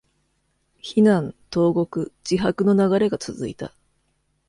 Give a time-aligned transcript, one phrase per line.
[0.81, 3.71] 非難、投獄、自白の流れが続いた。